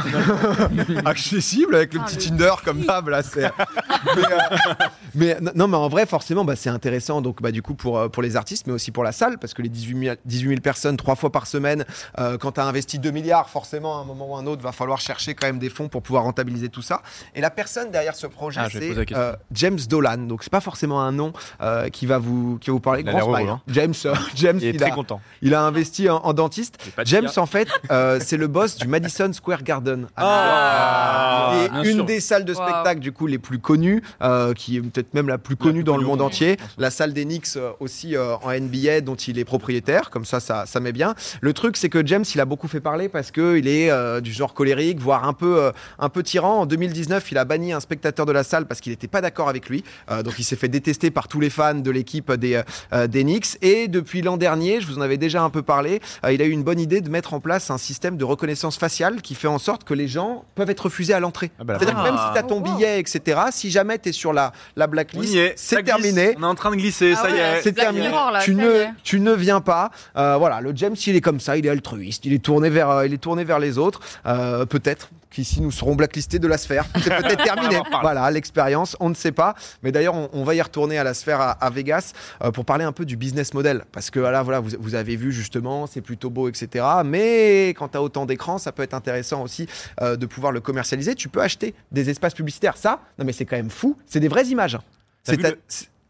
accessible 1.06 1.75
avec 1.75 1.94
le 1.94 2.00
Ah, 2.02 2.06
petit 2.06 2.30
le 2.30 2.38
Tinder 2.38 2.54
comme 2.63 2.86
table 2.86 3.12
là 3.12 3.24
c'est 3.24 3.42
mais, 4.16 4.22
euh, 4.24 4.74
mais, 5.16 5.28
n- 5.30 5.52
non 5.56 5.68
mais 5.68 5.78
en 5.78 5.88
vrai 5.88 6.06
forcément 6.06 6.46
bah, 6.46 6.56
c'est 6.56 6.69
intéressant 6.69 7.22
donc 7.22 7.42
bah, 7.42 7.52
du 7.52 7.62
coup 7.62 7.74
pour, 7.74 7.98
euh, 7.98 8.07
pour 8.10 8.22
les 8.24 8.36
artistes 8.36 8.68
mais 8.68 8.74
aussi 8.74 8.92
pour 8.92 9.04
la 9.04 9.12
salle 9.12 9.38
parce 9.40 9.54
que 9.54 9.62
les 9.62 9.69
18 9.69 10.00
000, 10.06 10.16
18 10.25 10.48
000 10.50 10.62
personnes 10.62 10.98
trois 10.98 11.16
fois 11.16 11.31
par 11.31 11.48
semaine 11.48 11.86
euh, 12.19 12.38
quand 12.38 12.54
tu 12.54 12.60
as 12.60 12.66
investi 12.66 13.00
2 13.00 13.12
milliards 13.12 13.50
forcément 13.50 13.98
à 13.98 14.01
un 14.01 14.06
moment 14.06 14.30
ou 14.31 14.36
à 14.36 14.40
un 14.40 14.46
autre 14.46 14.62
va 14.62 14.72
falloir 14.72 15.00
chercher 15.00 15.34
quand 15.34 15.48
même 15.48 15.60
des 15.60 15.69
fonds 15.69 15.88
pour 15.88 16.01
pouvoir 16.01 16.24
rentabiliser 16.24 16.69
tout 16.69 16.81
ça 16.81 17.01
et 17.34 17.42
la 17.42 17.50
personne 17.50 17.92
derrière 17.92 18.16
ce 18.16 18.28
projet 18.28 18.62
Ah, 18.63 18.68
c'est 18.72 18.94
euh, 19.16 19.34
James 19.51 19.80
Dolan 19.90 20.18
donc 20.18 20.44
c'est 20.44 20.51
pas 20.51 20.62
forcément 20.62 21.01
un 21.01 21.12
nom 21.12 21.34
euh, 21.62 21.90
qui 21.90 22.06
va 22.06 22.18
vous 22.18 22.58
qui 22.60 22.69
va 22.69 22.74
vous 22.74 22.80
parler 22.80 23.01
Il 23.01 23.10
a 23.10 23.12
Grand 23.12 23.22
heureux, 23.22 23.36
smile. 23.38 23.50
hein. 23.50 23.62
James 23.68 23.94
euh, 24.06 24.13
James 24.36 24.60
Il 24.62 24.68
est 24.68 24.72
il 24.72 24.78
très 24.80 24.92
a, 24.92 24.96
content. 24.96 25.19
il 25.42 25.54
a 25.54 25.62
investi 25.63 25.94
en, 26.09 26.18
en 26.18 26.33
dentiste 26.33 26.77
James 27.06 27.30
en 27.38 27.45
fait 27.45 27.68
euh, 27.92 28.19
c'est 28.24 28.38
le 28.38 28.47
boss 28.47 28.75
du 28.77 28.88
Madison 28.88 29.31
Square 29.33 29.63
Garden 29.63 30.07
Ah, 30.18 31.53
et 31.65 31.69
bien 31.69 31.83
une 31.83 31.95
sûr. 31.97 32.06
des 32.06 32.19
salles 32.19 32.45
de 32.45 32.53
Wow. 32.56 32.62
spectacle 32.63 33.00
du 33.01 33.12
coup 33.12 33.27
les 33.27 33.38
plus 33.38 33.59
connues, 33.59 34.01
euh, 34.21 34.53
qui 34.53 34.77
est 34.77 34.81
peut-être 34.81 35.13
même 35.13 35.27
la 35.27 35.38
plus 35.38 35.56
connue 35.57 35.80
plus 35.80 35.83
dans 35.83 35.97
le 35.97 36.06
monde 36.06 36.21
entier, 36.21 36.57
la 36.77 36.89
salle 36.89 37.12
des 37.12 37.25
Knicks 37.25 37.57
euh, 37.57 37.71
aussi 37.81 38.15
euh, 38.15 38.36
en 38.44 38.51
NBA 38.53 39.01
dont 39.01 39.15
il 39.15 39.38
est 39.39 39.44
propriétaire, 39.45 40.09
comme 40.09 40.24
ça, 40.25 40.39
ça 40.39 40.65
ça 40.65 40.80
met 40.80 40.92
bien. 40.94 41.15
Le 41.42 41.51
truc 41.53 41.75
c'est 41.77 41.89
que 41.89 42.06
James 42.06 42.24
il 42.33 42.39
a 42.39 42.45
beaucoup 42.45 42.68
fait 42.69 42.80
parler 42.80 43.09
parce 43.09 43.31
que 43.31 43.57
il 43.57 43.68
est 43.68 43.91
euh, 43.91 44.21
du 44.21 44.31
genre 44.31 44.53
colérique, 44.53 45.00
voire 45.00 45.27
un 45.27 45.33
peu 45.33 45.57
euh, 45.59 45.71
un 46.00 46.09
peu 46.09 46.24
tyran. 46.24 46.62
En 46.62 46.65
2019 46.65 47.31
il 47.31 47.38
a 47.38 47.45
banni 47.45 47.74
un 47.74 47.80
spectateur 47.81 48.25
de 48.25 48.31
la 48.31 48.44
salle 48.44 48.65
parce 48.68 48.80
qu'il 48.80 48.91
n'était 48.94 49.07
pas 49.15 49.21
d'accord 49.21 49.50
avec 49.50 49.68
lui, 49.69 49.83
Euh, 50.09 50.24
donc 50.24 50.36
il 50.39 50.44
s'est 50.44 50.56
fait 50.56 50.69
détester 50.69 51.12
par 51.12 51.27
tous 51.27 51.39
les 51.41 51.50
fans 51.50 51.75
de 51.75 51.91
l'équipe 51.91 52.31
des 52.33 52.62
euh, 52.94 53.07
des 53.07 53.24
Knicks 53.24 53.57
et 53.62 53.88
depuis 53.89 54.21
l'an 54.21 54.38
dernier, 54.38 54.80
je 54.81 54.88
vous 54.88 54.98
en 54.98 55.01
avais 55.01 55.18
déjà 55.18 55.41
un 55.44 55.50
peu 55.50 55.62
parlé, 55.62 55.85
euh, 56.24 56.32
il 56.34 56.42
a 56.42 56.46
eu 56.46 56.50
une 56.52 56.64
bonne 56.64 56.80
idée 56.80 57.02
de 57.02 57.10
mettre 57.10 57.34
en 57.34 57.40
place 57.40 57.70
un 57.72 57.78
système 57.78 58.18
de 58.18 58.24
reconnaissance 58.26 58.78
faciale 58.78 59.22
qui 59.22 59.36
fait 59.36 59.48
en 59.48 59.58
sorte 59.58 59.84
que 59.84 59.94
les 59.94 60.08
gens 60.08 60.46
peuvent 60.56 60.70
être 60.70 60.82
refusés 60.82 61.14
à 61.14 61.20
l'entrée. 61.20 61.52
Ah 61.60 61.64
bah, 61.64 61.76
C'est-à-dire 61.80 61.98
que 62.00 62.04
même 62.04 62.16
Ah. 62.18 62.28
si 62.28 62.34
tu 62.34 62.40
as 62.40 62.48
ton 62.48 62.62
wow. 62.62 62.76
billet, 62.76 63.00
etc., 63.00 63.40
si 63.52 63.72
jamais 63.72 64.00
tu 64.00 64.10
es 64.10 64.12
sur 64.12 64.34
la, 64.34 64.52
la 64.76 64.88
blacklist, 64.88 65.36
c'est 65.56 65.84
terminé. 65.84 66.36
On 66.38 66.44
est 66.44 66.46
en 66.46 66.56
train 66.56 66.72
de 66.72 66.76
glisser, 66.76 67.14
Ah 67.18 67.22
ça 67.22 67.30
y 67.30 67.38
est. 67.38 67.62
C'est 67.62 67.74
terminé. 67.74 68.08
Mirror, 68.08 68.32
là, 68.32 68.42
tu, 68.42 68.56
ne, 68.56 68.70
est. 68.70 68.90
tu 69.04 69.20
ne 69.20 69.34
viens 69.34 69.62
pas. 69.62 69.92
Euh, 70.18 70.36
voilà, 70.38 70.62
le 70.62 70.72
James, 70.76 70.96
il 71.08 71.16
est 71.16 71.22
comme 71.22 71.40
ça, 71.40 71.58
il 71.58 71.66
est 71.66 71.70
altruiste, 71.70 72.26
il 72.26 72.34
est 72.34 72.44
tourné 72.44 72.70
vers, 72.70 72.90
euh, 72.90 73.06
il 73.08 73.14
est 73.14 73.18
tourné 73.18 73.44
vers 73.44 73.60
les 73.60 73.78
autres. 73.78 74.00
Euh, 74.26 74.66
peut-être 74.66 75.10
qu'ici 75.30 75.60
nous 75.62 75.72
serons 75.72 75.96
blacklistés 75.96 76.40
de 76.40 76.48
la 76.48 76.58
sphère. 76.58 76.86
C'est 76.96 77.14
peut-être 77.14 77.44
terminé. 77.44 77.78
voilà, 78.02 78.30
l'expérience, 78.32 78.96
on 79.02 79.10
ne 79.10 79.16
sait 79.16 79.34
pas. 79.34 79.54
Mais 79.84 79.92
d'ailleurs, 79.92 80.16
on, 80.16 80.30
on 80.32 80.44
va 80.46 80.56
y 80.56 80.62
retourner 80.62 80.98
à 80.98 81.04
la 81.04 81.14
sphère 81.14 81.42
à, 81.42 81.52
à 81.52 81.70
Vegas 81.70 82.14
euh, 82.42 82.52
pour 82.52 82.64
parler 82.64 82.86
un 82.86 82.94
peu 82.94 83.04
du 83.04 83.18
business 83.18 83.54
model. 83.54 83.84
Parce 83.92 84.10
que 84.12 84.20
là, 84.22 84.44
voilà, 84.44 84.62
vous, 84.62 84.70
vous 84.80 84.96
avez 84.96 85.18
vu 85.18 85.34
justement, 85.34 85.75
c'est 85.88 86.01
plutôt 86.01 86.30
beau, 86.30 86.48
etc. 86.50 86.86
Mais 87.06 87.69
quand 87.69 87.89
tu 87.89 87.98
as 87.98 88.01
autant 88.01 88.25
d'écrans, 88.25 88.57
ça 88.57 88.72
peut 88.72 88.83
être 88.83 88.94
intéressant 88.94 89.44
aussi 89.44 89.68
euh, 90.01 90.16
de 90.16 90.25
pouvoir 90.25 90.51
le 90.51 90.62
commercialiser. 90.62 91.16
Tu 91.16 91.30
peux 91.30 91.42
acheter 91.42 91.74
des 91.92 92.10
espaces 92.10 92.33
publicitaires. 92.33 92.77
Ça, 92.77 93.01
non 93.19 93.25
mais 93.25 93.33
c'est 93.33 93.45
quand 93.45 93.57
même 93.57 93.69
fou. 93.69 93.98
C'est 94.06 94.19
des 94.19 94.27
vraies 94.27 94.48
images. 94.48 94.77
C'est 95.24 95.38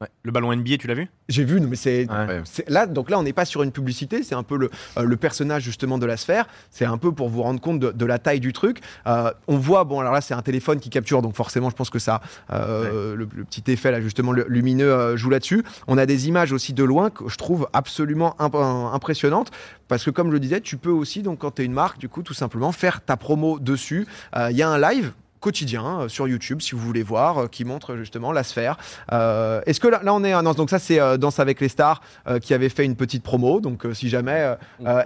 Ouais. 0.02 0.08
Le 0.24 0.32
ballon 0.34 0.52
NBA, 0.54 0.76
tu 0.78 0.88
l'as 0.88 0.94
vu 0.94 1.08
J'ai 1.30 1.46
vu, 1.46 1.62
mais 1.62 1.78
c'est 1.78 2.06
Ouais. 2.12 2.42
c'est- 2.44 2.70
là, 2.70 2.86
donc 2.86 3.10
là, 3.10 3.18
on 3.18 3.24
n'est 3.24 3.32
pas 3.32 3.46
sur 3.46 3.64
une 3.64 3.72
publicité, 3.72 4.24
c'est 4.24 4.36
un 4.36 4.44
peu 4.44 4.58
le, 4.58 4.70
euh, 4.98 5.04
le 5.04 5.16
personnage 5.16 5.64
justement 5.64 5.98
de 5.98 6.06
la 6.06 6.18
sphère. 6.18 6.48
C'est 6.70 6.84
un 6.84 6.98
peu 6.98 7.14
pour 7.14 7.30
vous 7.30 7.42
rendre 7.42 7.62
compte 7.62 7.80
de, 7.80 7.92
de 7.92 8.06
la 8.06 8.20
taille 8.20 8.42
du 8.42 8.52
truc. 8.52 8.82
Euh, 9.08 9.32
on 9.48 9.58
voit, 9.58 9.86
bon, 9.86 10.02
alors 10.02 10.12
là, 10.12 10.20
c'est 10.20 10.34
un 10.34 10.42
téléphone 10.42 10.82
qui 10.82 10.90
capture, 10.90 11.22
donc 11.22 11.34
forcément, 11.34 11.70
je 11.70 11.76
pense 11.76 11.90
que 11.90 12.00
ça, 12.00 12.20
euh, 12.52 13.16
le, 13.16 13.28
le 13.34 13.44
petit 13.46 13.64
effet 13.72 13.90
là, 13.90 14.02
justement, 14.02 14.34
le- 14.34 14.46
lumineux 14.50 14.92
euh, 14.92 15.16
joue 15.16 15.30
là-dessus. 15.30 15.64
On 15.88 15.98
a 15.98 16.06
des 16.06 16.28
images 16.28 16.52
aussi 16.52 16.74
de 16.74 16.84
loin 16.84 17.10
que 17.10 17.30
je 17.30 17.38
trouve 17.38 17.70
absolument 17.72 18.36
imp- 18.40 18.56
impressionnantes 18.94 19.52
parce 19.88 20.04
que, 20.04 20.10
comme 20.10 20.28
je 20.28 20.34
le 20.34 20.40
disais, 20.42 20.60
tu 20.60 20.76
peux 20.76 20.90
aussi, 20.92 21.22
donc, 21.22 21.40
quand 21.40 21.52
tu 21.56 21.62
es 21.62 21.66
une 21.66 21.72
marque, 21.74 22.00
du 22.00 22.10
coup, 22.10 22.22
tout 22.22 22.34
simplement 22.34 22.74
faire 22.74 23.00
ta 23.02 23.16
promo 23.16 23.60
dessus. 23.60 24.06
Euh, 24.36 24.50
Il 24.52 24.58
y 24.58 24.62
a 24.62 24.70
un 24.70 24.78
live 24.80 25.14
quotidien 25.46 26.02
euh, 26.02 26.08
sur 26.10 26.28
YouTube 26.28 26.62
si 26.62 26.72
vous 26.72 26.82
voulez 26.82 27.04
voir 27.04 27.38
euh, 27.38 27.48
qui 27.48 27.66
montre 27.66 27.96
justement 27.96 28.32
la 28.32 28.44
sphère. 28.44 28.78
Euh, 29.12 29.62
est-ce 29.68 29.80
que 29.80 29.88
là, 29.88 30.02
là, 30.04 30.14
on 30.14 30.24
est 30.24 30.34
non, 30.42 30.54
donc 30.54 30.72
ça 30.72 30.80
c'est 30.80 31.00
Danse 31.18 31.40
avec 31.40 31.62
les 31.62 31.70
stars 31.70 32.02
qui 32.42 32.54
avait 32.54 32.70
fait 32.70 32.86
une 32.86 32.96
petite 32.96 33.24
promo. 33.24 33.60
Donc 33.60 33.86
si 33.94 34.10
jamais 34.10 34.56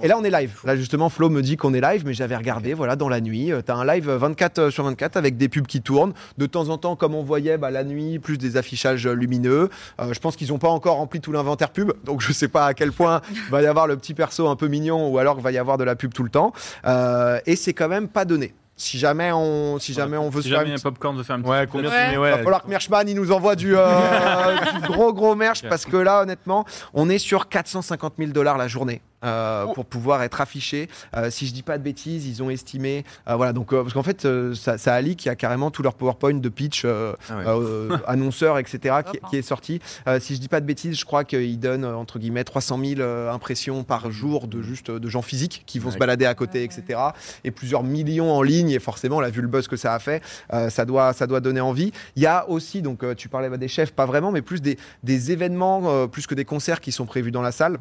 et 0.01 0.07
là 0.07 0.17
on 0.17 0.23
est 0.23 0.29
live. 0.29 0.59
là 0.63 0.75
justement 0.75 1.09
Flo 1.09 1.29
me 1.29 1.41
dit 1.41 1.57
qu'on 1.57 1.73
est 1.73 1.81
live 1.81 2.03
mais 2.05 2.13
j'avais 2.13 2.35
regardé 2.35 2.73
voilà 2.73 2.95
dans 2.95 3.09
la 3.09 3.21
nuit. 3.21 3.51
Euh, 3.51 3.61
t'as 3.61 3.75
un 3.75 3.85
live 3.85 4.09
24 4.09 4.59
euh, 4.59 4.71
sur 4.71 4.83
24 4.83 5.17
avec 5.17 5.37
des 5.37 5.49
pubs 5.49 5.67
qui 5.67 5.81
tournent. 5.81 6.13
De 6.37 6.45
temps 6.45 6.69
en 6.69 6.77
temps 6.77 6.95
comme 6.95 7.15
on 7.15 7.23
voyait 7.23 7.57
bah, 7.57 7.71
la 7.71 7.83
nuit 7.83 8.19
plus 8.19 8.37
des 8.37 8.57
affichages 8.57 9.07
lumineux. 9.07 9.69
Je 9.99 10.19
pense 10.19 10.35
qu'ils 10.35 10.49
n'ont 10.49 10.57
pas 10.59 10.69
encore 10.69 10.97
rempli 10.97 11.21
tout 11.21 11.31
l'inventaire 11.31 11.71
pub. 11.71 11.91
Donc 12.03 12.21
je 12.21 12.31
sais 12.31 12.47
pas 12.47 12.65
à 12.65 12.73
quel 12.73 12.91
point 12.91 13.21
va 13.49 13.61
y 13.61 13.65
avoir 13.65 13.87
le 13.87 13.97
petit 13.97 14.13
perso 14.13 14.47
un 14.47 14.55
peu 14.55 14.67
mignon 14.67 15.09
ou 15.09 15.17
alors 15.17 15.39
va 15.39 15.51
y 15.51 15.57
avoir 15.57 15.77
de 15.77 15.83
la 15.83 15.95
pub 15.95 16.13
tout 16.13 16.23
le 16.23 16.29
temps. 16.29 16.53
Euh, 16.85 17.39
et 17.45 17.55
c'est 17.55 17.73
quand 17.73 17.89
même 17.89 18.07
pas 18.07 18.25
donné 18.25 18.53
si 18.79 18.97
jamais 18.97 19.31
on 19.31 19.77
si 19.79 19.93
jamais 19.93 20.17
on 20.17 20.29
veut 20.29 20.41
Si 20.41 20.47
se 20.47 20.53
faire 20.53 20.59
jamais 20.61 20.71
une 20.71 20.77
un 20.77 20.81
popcorn 20.81 21.15
veut 21.17 21.23
faire 21.23 21.35
un 21.35 21.41
petit. 21.41 21.49
Ouais, 21.49 21.67
combien 21.69 21.89
Ouais. 21.89 21.95
tu 22.05 22.07
mets 22.07 22.13
il 22.13 22.17
ouais, 22.19 22.31
va 22.31 22.37
falloir 22.37 22.63
que 22.63 22.69
Merchman 22.69 23.03
il 23.07 23.15
nous 23.15 23.31
envoie 23.31 23.55
du, 23.55 23.75
euh, 23.75 24.57
du 24.81 24.87
gros 24.87 25.13
gros 25.13 25.35
merch 25.35 25.63
parce 25.67 25.85
que 25.85 25.97
là 25.97 26.21
honnêtement 26.21 26.65
on 26.93 27.09
est 27.09 27.17
sur 27.19 27.49
450 27.49 28.13
000 28.17 28.31
dollars 28.31 28.57
la 28.57 28.67
journée 28.67 29.01
euh, 29.23 29.65
pour 29.73 29.85
pouvoir 29.85 30.23
être 30.23 30.41
affiché. 30.41 30.89
Euh, 31.15 31.29
si 31.29 31.47
je 31.47 31.53
dis 31.53 31.63
pas 31.63 31.77
de 31.77 31.83
bêtises, 31.83 32.25
ils 32.27 32.43
ont 32.43 32.49
estimé 32.49 33.03
euh, 33.27 33.35
voilà 33.35 33.53
donc 33.53 33.73
euh, 33.73 33.81
parce 33.81 33.93
qu'en 33.93 34.03
fait 34.03 34.25
euh, 34.25 34.53
ça, 34.53 34.77
ça 34.77 34.93
Ali 34.93 35.15
qui 35.15 35.29
a 35.29 35.35
carrément 35.35 35.71
tout 35.71 35.83
leur 35.83 35.93
PowerPoint 35.95 36.35
de 36.35 36.49
pitch 36.49 36.83
euh, 36.85 37.13
Ah 37.29 37.37
ouais. 37.37 37.43
euh, 37.47 37.97
annonceurs 38.07 38.57
etc 38.57 38.97
qui, 39.29 39.37
est 39.37 39.41
sorti. 39.41 39.79
Euh, 40.07 40.19
si 40.19 40.35
je 40.35 40.41
dis 40.41 40.47
pas 40.47 40.61
de 40.61 40.65
bêtises, 40.65 40.97
je 40.99 41.05
crois 41.05 41.23
qu'ils 41.23 41.59
donnent 41.59 41.85
entre 41.85 42.19
guillemets 42.19 42.43
300 42.43 42.79
000 42.83 43.01
euh, 43.01 43.31
impressions 43.31 43.83
par 43.83 44.11
jour 44.11 44.47
de 44.47 44.61
juste 44.61 44.91
de 44.91 45.09
gens 45.09 45.21
physiques 45.21 45.63
qui 45.65 45.79
vont 45.79 45.91
se 45.91 45.97
balader 45.97 46.25
à 46.25 46.33
côté 46.35 46.59
Ouais, 46.59 46.65
etc 46.65 46.99
et 47.43 47.51
plusieurs 47.51 47.83
millions 47.83 48.31
en 48.31 48.41
ligne 48.41 48.71
et 48.71 48.79
forcément 48.79 49.17
on 49.17 49.21
a 49.21 49.29
vu 49.29 49.41
le 49.41 49.47
buzz 49.47 49.67
que 49.67 49.75
ça 49.77 49.93
a 49.93 49.99
fait 49.99 50.21
euh, 50.53 50.69
ça 50.69 50.85
doit 50.85 51.13
ça 51.13 51.27
doit 51.27 51.39
donner 51.39 51.61
envie. 51.61 51.91
Il 52.15 52.23
y 52.23 52.25
a 52.25 52.47
aussi 52.49 52.81
donc 52.81 53.03
euh, 53.03 53.13
tu 53.15 53.29
parlais 53.29 53.49
bah, 53.49 53.57
des 53.57 53.67
chefs 53.67 53.91
pas 53.91 54.05
vraiment 54.05 54.31
mais 54.31 54.41
plus 54.41 54.61
des, 54.61 54.77
des 55.03 55.31
événements 55.31 55.81
euh, 55.85 56.07
plus 56.07 56.27
que 56.27 56.35
des 56.35 56.45
concerts 56.45 56.81
qui 56.81 56.91
sont 56.91 57.05
prévus 57.05 57.31
dans 57.31 57.41
la 57.41 57.51
salle 57.51 57.77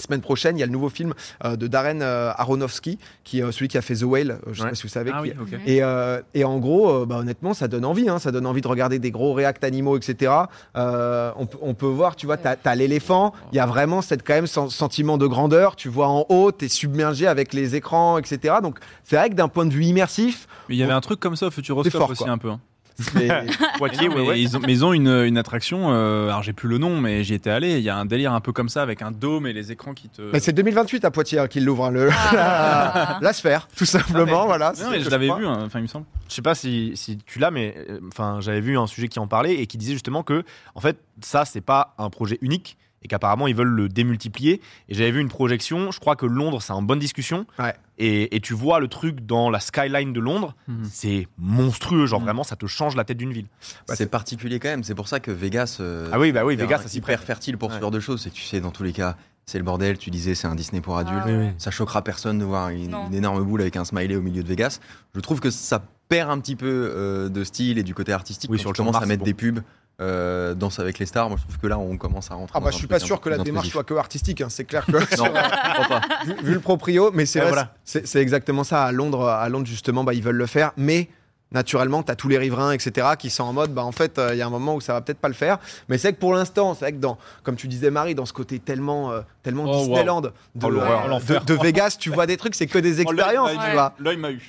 Semaine 0.00 0.20
prochaine, 0.20 0.56
il 0.56 0.60
y 0.60 0.62
a 0.62 0.66
le 0.66 0.72
nouveau 0.72 0.88
film 0.88 1.14
euh, 1.44 1.56
de 1.56 1.66
Darren 1.66 2.00
euh, 2.02 2.32
Aronofsky, 2.36 2.98
qui 3.24 3.40
est 3.40 3.42
euh, 3.42 3.52
celui 3.52 3.68
qui 3.68 3.78
a 3.78 3.82
fait 3.82 3.94
The 3.94 4.02
Whale, 4.02 4.30
euh, 4.30 4.36
je 4.52 4.58
sais 4.58 4.62
Ouais. 4.64 4.68
pas 4.70 4.74
si 4.74 4.82
vous 4.84 4.88
savez. 4.88 5.10
Ah 5.14 5.22
qui- 5.22 5.30
oui, 5.30 5.34
ok. 5.40 5.58
et, 5.66 5.82
euh, 5.82 6.20
et 6.34 6.44
en 6.44 6.58
gros, 6.58 6.90
euh, 6.90 7.06
bah, 7.06 7.16
honnêtement, 7.18 7.54
ça 7.54 7.68
donne 7.68 7.84
envie. 7.84 8.08
hein, 8.08 8.18
ça 8.18 8.32
donne 8.32 8.46
envie 8.46 8.60
de 8.62 8.68
regarder 8.68 8.98
des 8.98 9.10
gros 9.10 9.32
réacts 9.34 9.62
animaux, 9.64 9.96
etc. 9.96 10.32
Euh, 10.76 11.32
on, 11.36 11.46
peut- 11.46 11.58
on 11.62 11.74
peut 11.74 11.86
voir, 11.86 12.16
tu 12.16 12.26
vois, 12.26 12.36
t'as 12.36 12.56
as, 12.64 12.74
l'éléphant. 12.74 13.32
Il 13.52 13.56
y 13.56 13.60
a 13.60 13.66
vraiment 13.66 14.00
cette 14.02 14.26
quand 14.26 14.34
même 14.34 14.46
sen- 14.46 14.70
sentiment 14.70 15.18
de 15.18 15.26
grandeur. 15.26 15.76
Tu 15.76 15.88
vois 15.88 16.08
en 16.08 16.24
haut, 16.28 16.52
t'es 16.52 16.68
submergé 16.68 17.26
avec 17.26 17.52
les 17.52 17.74
écrans, 17.76 18.18
etc. 18.18 18.54
Donc 18.62 18.78
c'est 19.04 19.16
vrai 19.16 19.30
que 19.30 19.34
d'un 19.34 19.48
point 19.48 19.66
de 19.66 19.72
vue 19.72 19.84
immersif, 19.84 20.46
Mais 20.68 20.76
il 20.76 20.78
y 20.78 20.82
avait 20.82 20.92
un 20.92 21.00
truc 21.00 21.20
comme 21.20 21.36
ça 21.36 21.46
au 21.46 21.50
Futuroscope 21.50 21.92
fort, 21.92 22.10
aussi 22.10 22.22
quoi. 22.24 22.32
un 22.32 22.38
peu. 22.38 22.50
hein. 22.50 22.60
Poitiers, 23.78 24.08
Mais 24.08 24.14
ouais, 24.16 24.26
ouais. 24.28 24.40
Ils 24.40 24.56
ont, 24.56 24.60
mais 24.60 24.72
ils 24.72 24.84
ont 24.84 24.92
une, 24.92 25.08
une 25.08 25.38
attraction, 25.38 25.92
euh, 25.92 26.28
alors 26.28 26.42
j'ai 26.42 26.52
plus 26.52 26.68
le 26.68 26.78
nom, 26.78 27.00
mais 27.00 27.24
j'y 27.24 27.34
étais 27.34 27.50
allé. 27.50 27.78
Il 27.78 27.82
y 27.84 27.88
a 27.90 27.96
un 27.96 28.04
délire 28.04 28.32
un 28.32 28.40
peu 28.40 28.52
comme 28.52 28.68
ça 28.68 28.82
avec 28.82 29.02
un 29.02 29.10
dôme 29.10 29.46
et 29.46 29.52
les 29.52 29.72
écrans 29.72 29.94
qui 29.94 30.08
te. 30.08 30.22
mais 30.32 30.40
c'est 30.40 30.52
2028 30.52 31.04
à 31.04 31.10
Poitiers 31.10 31.38
hein, 31.38 31.46
qu'il 31.48 31.64
l'ouvre, 31.64 31.86
hein, 31.86 31.90
le- 31.90 32.10
Ah. 32.12 33.18
la 33.22 33.32
sphère, 33.32 33.68
tout 33.76 33.84
simplement. 33.84 34.46
voilà. 34.46 34.72
Non, 34.82 34.90
mais 34.90 35.00
je 35.00 35.10
l'avais 35.10 35.26
vu, 35.34 35.46
hein, 35.46 35.58
enfin 35.66 35.78
il 35.78 35.82
me 35.82 35.86
semble. 35.88 36.06
Je 36.28 36.34
sais 36.34 36.42
pas 36.42 36.54
si, 36.54 36.92
si 36.94 37.18
tu 37.26 37.38
l'as, 37.38 37.50
mais 37.50 37.74
euh, 37.88 37.98
enfin, 38.08 38.38
j'avais 38.40 38.60
vu 38.60 38.78
un 38.78 38.86
sujet 38.86 39.08
qui 39.08 39.18
en 39.18 39.26
parlait 39.26 39.54
et 39.54 39.66
qui 39.66 39.78
disait 39.78 39.92
justement 39.94 40.22
que, 40.22 40.44
en 40.74 40.80
fait, 40.80 40.98
ça, 41.22 41.44
c'est 41.44 41.60
pas 41.60 41.94
un 41.98 42.10
projet 42.10 42.38
unique 42.40 42.76
et 43.02 43.08
qu'apparemment 43.08 43.46
ils 43.46 43.54
veulent 43.54 43.68
le 43.68 43.88
démultiplier. 43.88 44.60
Et 44.88 44.94
j'avais 44.94 45.10
vu 45.10 45.20
une 45.20 45.28
projection. 45.28 45.90
Je 45.90 46.00
crois 46.00 46.16
que 46.16 46.26
Londres, 46.26 46.60
c'est 46.62 46.72
en 46.72 46.82
bonne 46.82 46.98
discussion. 46.98 47.46
Ouais. 47.58 47.74
Et, 47.98 48.34
et 48.36 48.40
tu 48.40 48.54
vois 48.54 48.80
le 48.80 48.88
truc 48.88 49.24
dans 49.26 49.50
la 49.50 49.60
skyline 49.60 50.12
de 50.12 50.20
Londres, 50.20 50.54
Mhm. 50.68 50.84
c'est 50.90 51.28
monstrueux. 51.38 52.06
Genre 52.06 52.20
Mhm. 52.20 52.26
vraiment, 52.26 52.42
ça 52.44 52.56
te 52.56 52.66
change 52.66 52.96
la 52.96 53.04
tête 53.04 53.16
d'une 53.18 53.32
ville. 53.32 53.46
Bah, 53.88 53.96
c'est 53.96 54.10
particulier 54.10 54.58
quand 54.58 54.68
même. 54.68 54.84
C'est 54.84 54.94
pour 54.94 55.08
ça 55.08 55.20
que 55.20 55.30
Vegas. 55.30 55.78
euh, 55.80 56.08
Ah 56.12 56.18
oui, 56.18 56.32
bah 56.32 56.44
oui, 56.44 56.54
c'est 56.56 56.62
Vegas, 56.62 56.78
ça 56.82 56.88
s'y 56.88 56.98
hyper 56.98 57.16
prête. 57.16 57.26
fertile 57.26 57.56
pour 57.58 57.70
Ouais. 57.70 57.76
ce 57.76 57.80
genre 57.80 57.90
de 57.90 58.00
choses. 58.00 58.22
C'est 58.22 58.30
que 58.30 58.34
tu 58.34 58.42
sais, 58.44 58.60
dans 58.60 58.70
tous 58.70 58.82
les 58.82 58.92
cas, 58.92 59.16
c'est 59.46 59.58
le 59.58 59.64
bordel. 59.64 59.98
Tu 59.98 60.10
disais, 60.10 60.34
c'est 60.34 60.46
un 60.46 60.54
Disney 60.54 60.80
pour 60.80 60.96
adultes. 60.98 61.22
Ah. 61.26 61.52
Ça 61.58 61.70
choquera 61.70 62.02
personne 62.02 62.38
de 62.38 62.44
voir 62.44 62.68
une, 62.70 62.94
énorme 63.12 63.42
boule 63.44 63.60
avec 63.62 63.76
un 63.76 63.84
smiley 63.84 64.16
au 64.16 64.22
milieu 64.22 64.42
de 64.42 64.48
Vegas. 64.48 64.78
Je 65.14 65.20
trouve 65.20 65.40
que 65.40 65.50
ça 65.50 65.82
perd 66.08 66.30
un 66.30 66.38
petit 66.40 66.56
peu 66.56 66.66
euh, 66.94 67.28
de 67.28 67.44
style 67.44 67.78
et 67.78 67.82
du 67.82 67.94
côté 67.94 68.12
artistique. 68.12 68.50
Oui, 68.50 68.56
quand 68.58 68.62
sur 68.62 68.70
le 68.70 68.74
tu 68.76 68.82
de 68.82 68.86
commences 68.86 69.02
à 69.02 69.06
mettre 69.06 69.22
des 69.24 69.34
pubs. 69.34 69.60
Euh, 70.00 70.54
danse 70.54 70.78
avec 70.78 70.98
les 70.98 71.04
stars, 71.04 71.28
moi 71.28 71.36
je 71.38 71.42
trouve 71.44 71.58
que 71.58 71.66
là 71.66 71.78
on 71.78 71.98
commence 71.98 72.30
à 72.30 72.34
rentrer. 72.34 72.54
Ah 72.56 72.60
bah 72.64 72.70
je 72.70 72.76
suis 72.76 72.86
pas 72.86 72.98
sûr 72.98 73.20
que 73.20 73.28
la 73.28 73.36
démarche 73.38 73.68
soit 73.68 73.84
que 73.84 73.92
artistique. 73.94 74.40
hein. 74.40 74.46
C'est 74.48 74.64
clair 74.64 74.86
que 74.86 74.92
Non, 75.18 75.26
je 75.26 75.82
crois 75.84 75.88
pas. 75.88 76.00
vu, 76.24 76.34
vu 76.42 76.54
le 76.54 76.60
proprio, 76.60 77.10
mais 77.12 77.26
c'est 77.26 77.40
Ouais, 77.40 77.44
vrai, 77.46 77.52
voilà. 77.52 77.74
c'est 77.84 78.06
c'est 78.06 78.20
exactement 78.20 78.64
ça. 78.64 78.84
À 78.84 78.92
Londres, 78.92 79.28
à 79.28 79.46
Londres 79.50 79.66
justement, 79.66 80.02
bah, 80.02 80.14
ils 80.14 80.22
veulent 80.22 80.36
le 80.36 80.46
faire, 80.46 80.72
mais 80.78 81.08
naturellement, 81.52 82.02
tu 82.02 82.12
as 82.12 82.16
tous 82.16 82.28
les 82.28 82.38
riverains, 82.38 82.72
etc., 82.72 83.08
qui 83.18 83.30
sont 83.30 83.44
en 83.44 83.52
mode, 83.52 83.72
bah, 83.72 83.84
en 83.84 83.92
fait, 83.92 84.20
il 84.32 84.36
y 84.38 84.42
a 84.42 84.46
un 84.46 84.50
moment 84.50 84.74
où 84.76 84.80
ça 84.80 84.92
va 84.92 85.00
peut-être 85.00 85.18
pas 85.18 85.28
le 85.28 85.34
faire. 85.34 85.58
Mais 85.88 85.98
c'est 85.98 86.12
que 86.12 86.18
pour 86.18 86.32
l'instant, 86.34 86.74
c'est 86.74 86.84
vrai 86.86 86.92
que 86.92 86.98
dans, 86.98 87.18
comme 87.42 87.56
tu 87.56 87.68
disais, 87.68 87.90
Marie, 87.90 88.14
dans 88.14 88.26
ce 88.26 88.32
côté 88.32 88.58
tellement, 88.58 89.10
euh, 89.12 89.20
tellement 89.42 89.64
Oh, 89.66 89.72
wow. 89.72 89.78
Disneyland 89.88 90.20
de, 90.20 90.32
Oh, 90.62 90.66
euh, 90.66 91.18
de- 91.40 91.44
de 91.44 91.54
Vegas, 91.62 91.96
tu 91.98 92.10
vois 92.10 92.26
des 92.26 92.36
trucs, 92.36 92.54
c'est 92.54 92.66
que 92.66 92.78
des 92.78 93.00
expériences, 93.00 93.50
Oh, 93.52 93.56
l'œil 93.56 93.58
tu 93.58 93.66
m'a- 93.68 93.72
vois. 93.72 93.92
L'œil 93.98 94.16
m'a 94.16 94.30
eu. 94.30 94.40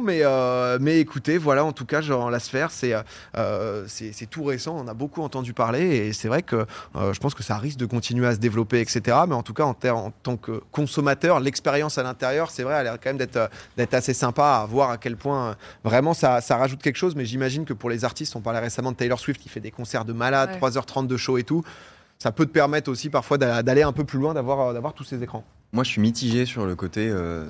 mais, 0.00 0.20
euh, 0.22 0.78
mais 0.80 0.98
écoutez, 1.00 1.38
voilà, 1.38 1.64
en 1.64 1.72
tout 1.72 1.84
cas, 1.86 2.00
genre, 2.00 2.30
la 2.30 2.38
sphère, 2.38 2.70
c'est 2.70 2.94
euh, 3.36 3.84
c'est 3.88 4.12
c'est 4.12 4.26
tout 4.26 4.44
récent, 4.44 4.76
on 4.78 4.88
a 4.88 4.94
beaucoup 4.94 5.22
entendu 5.22 5.52
parler, 5.52 5.82
et 5.96 6.12
c'est 6.12 6.28
vrai 6.28 6.42
que 6.42 6.66
euh, 6.96 7.12
je 7.12 7.20
pense 7.20 7.34
que 7.34 7.42
ça 7.42 7.56
risque 7.58 7.78
de 7.78 7.86
continuer 7.86 8.26
à 8.26 8.34
se 8.34 8.38
développer, 8.38 8.80
etc. 8.80 9.16
Mais 9.28 9.34
en 9.34 9.42
tout 9.42 9.54
cas, 9.54 9.64
en, 9.64 9.74
en 9.90 10.10
tant 10.22 10.36
que 10.36 10.62
consommateur, 10.72 11.40
l'expérience 11.40 11.98
à 11.98 12.02
l'intérieur, 12.02 12.50
c'est 12.50 12.62
vrai, 12.62 12.74
elle 12.74 12.80
a 12.80 12.82
l'air 12.84 12.98
quand 13.02 13.10
même 13.10 13.18
d'être 13.18 13.36
euh, 13.36 13.48
d'être 13.76 13.94
assez 13.94 14.14
sympa 14.14 14.60
à 14.62 14.66
voir 14.66 14.90
à 14.90 14.98
quel 14.98 15.16
point 15.16 15.48
euh, 15.48 15.54
vraiment 15.84 16.14
ça, 16.14 16.40
ça 16.40 16.56
rajoute 16.56 16.82
quelque 16.82 16.96
chose. 16.96 17.14
Mais 17.16 17.24
j'imagine 17.24 17.64
que 17.64 17.72
pour 17.72 17.90
les 17.90 18.04
artistes, 18.04 18.34
on 18.36 18.40
parlait 18.40 18.60
récemment 18.60 18.92
de 18.92 18.96
Taylor 18.96 19.18
Swift 19.18 19.40
qui 19.40 19.48
fait 19.48 19.60
des 19.60 19.70
concerts 19.70 20.04
de 20.04 20.12
malade, 20.12 20.50
Ouais. 20.50 20.58
3h30 20.58 21.06
de 21.06 21.16
show 21.16 21.38
et 21.38 21.44
tout. 21.44 21.62
Ça 22.18 22.30
peut 22.32 22.46
te 22.46 22.52
permettre 22.52 22.90
aussi 22.90 23.10
parfois 23.10 23.38
d'a- 23.38 23.62
d'aller 23.62 23.82
un 23.82 23.92
peu 23.92 24.04
plus 24.04 24.18
loin, 24.18 24.34
d'avoir 24.34 24.60
euh, 24.68 24.72
d'avoir 24.72 24.94
tous 24.94 25.04
ces 25.04 25.22
écrans. 25.22 25.44
Moi, 25.72 25.82
je 25.84 25.90
suis 25.90 26.00
mitigé 26.00 26.46
sur 26.46 26.64
le 26.66 26.76
côté 26.76 27.08
euh, 27.10 27.46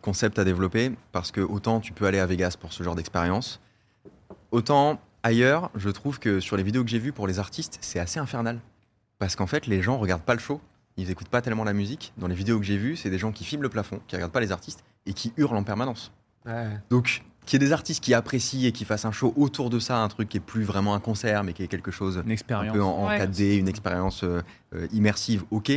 concept 0.00 0.38
à 0.38 0.44
développer 0.44 0.92
parce 1.12 1.32
que 1.32 1.40
autant 1.40 1.80
tu 1.80 1.92
peux 1.92 2.06
aller 2.06 2.20
à 2.20 2.26
Vegas 2.26 2.56
pour 2.60 2.72
ce 2.72 2.82
genre 2.84 2.94
d'expérience, 2.94 3.60
autant 4.52 5.00
ailleurs, 5.22 5.70
je 5.74 5.90
trouve 5.90 6.18
que 6.18 6.40
sur 6.40 6.56
les 6.56 6.62
vidéos 6.62 6.84
que 6.84 6.90
j'ai 6.90 6.98
vues 7.00 7.12
pour 7.12 7.26
les 7.26 7.38
artistes, 7.38 7.78
c'est 7.80 7.98
assez 7.98 8.20
infernal. 8.20 8.60
Parce 9.18 9.34
qu'en 9.34 9.46
fait, 9.46 9.66
les 9.66 9.82
gens 9.82 9.98
regardent 9.98 10.22
pas 10.22 10.34
le 10.34 10.40
show, 10.40 10.60
ils 10.96 11.10
écoutent 11.10 11.28
pas 11.28 11.42
tellement 11.42 11.64
la 11.64 11.72
musique. 11.72 12.12
Dans 12.18 12.28
les 12.28 12.34
vidéos 12.34 12.58
que 12.58 12.64
j'ai 12.64 12.76
vues, 12.76 12.96
c'est 12.96 13.10
des 13.10 13.18
gens 13.18 13.32
qui 13.32 13.44
filment 13.44 13.62
le 13.62 13.68
plafond, 13.68 14.00
qui 14.06 14.14
regardent 14.16 14.32
pas 14.32 14.40
les 14.40 14.52
artistes 14.52 14.84
et 15.06 15.12
qui 15.12 15.32
hurlent 15.36 15.56
en 15.56 15.64
permanence. 15.64 16.12
Donc, 16.90 17.24
qu'il 17.46 17.60
y 17.60 17.64
ait 17.64 17.66
des 17.66 17.72
artistes 17.72 18.02
qui 18.04 18.12
apprécient 18.12 18.68
et 18.68 18.72
qui 18.72 18.84
fassent 18.84 19.04
un 19.06 19.12
show 19.12 19.32
autour 19.36 19.70
de 19.70 19.78
ça, 19.78 19.98
un 19.98 20.08
truc 20.08 20.28
qui 20.28 20.36
est 20.36 20.40
plus 20.40 20.64
vraiment 20.64 20.94
un 20.94 21.00
concert, 21.00 21.44
mais 21.44 21.52
qui 21.54 21.62
est 21.62 21.68
quelque 21.68 21.90
chose 21.90 22.20
Une 22.24 22.30
un 22.30 22.32
expérience. 22.32 22.74
peu 22.74 22.82
en, 22.82 22.88
en 22.90 23.08
Ouais. 23.08 23.18
4D, 23.24 23.56
une 23.58 23.68
expérience 23.68 24.24
euh, 24.24 24.42
euh, 24.74 24.86
immersive, 24.92 25.44
ok. 25.50 25.72